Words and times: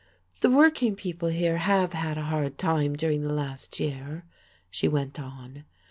"The 0.39 0.49
working 0.49 0.95
people 0.95 1.29
here 1.29 1.57
have 1.57 1.93
had 1.93 2.17
a 2.17 2.23
hard 2.23 2.57
time 2.57 2.95
during 2.95 3.21
the 3.21 3.31
last 3.33 3.79
year," 3.79 4.25
she 4.71 4.87
went 4.87 5.19
on. 5.19 5.63